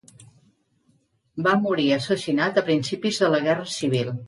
Va 1.49 1.53
morir 1.67 1.85
assassinat 1.99 2.59
a 2.63 2.65
principis 2.73 3.23
de 3.25 3.33
la 3.37 3.45
Guerra 3.49 3.71
Civil. 3.79 4.15